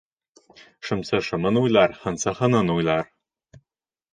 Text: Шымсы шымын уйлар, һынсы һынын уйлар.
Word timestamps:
Шымсы 0.87 1.19
шымын 1.27 1.59
уйлар, 1.61 1.93
һынсы 2.07 2.35
һынын 2.41 2.73
уйлар. 2.77 3.07